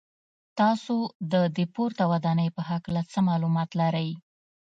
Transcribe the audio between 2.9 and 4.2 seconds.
څه معلومات لرئ.